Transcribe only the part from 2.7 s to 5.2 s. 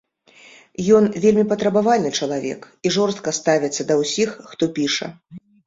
і жорстка ставіцца да ўсіх, хто піша.